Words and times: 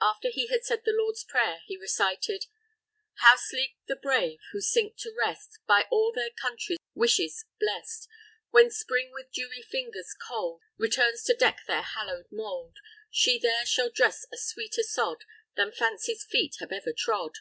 After 0.00 0.30
he 0.30 0.46
had 0.46 0.64
said 0.64 0.82
the 0.84 0.92
Lord's 0.94 1.24
Prayer, 1.24 1.62
he 1.66 1.76
recited: 1.76 2.46
_How 3.20 3.36
sleep 3.36 3.74
the 3.88 3.96
Brave, 3.96 4.38
who 4.52 4.60
sink 4.60 4.96
to 4.98 5.12
rest, 5.18 5.58
By 5.66 5.86
all 5.90 6.12
their 6.12 6.30
Country's 6.30 6.78
wishes 6.94 7.44
blest! 7.58 8.06
When 8.52 8.70
Spring, 8.70 9.10
with 9.12 9.32
dewy 9.32 9.60
fingers 9.60 10.14
cold, 10.14 10.62
Returns 10.78 11.24
to 11.24 11.34
deck 11.34 11.62
their 11.66 11.82
hallowed 11.82 12.30
mould, 12.30 12.76
She 13.10 13.40
there 13.40 13.66
shall 13.66 13.90
dress 13.90 14.24
a 14.32 14.36
sweeter 14.36 14.84
sod, 14.84 15.24
Than 15.56 15.72
Fancy's 15.72 16.22
feet 16.22 16.58
have 16.60 16.70
ever 16.70 16.92
trod. 16.96 17.38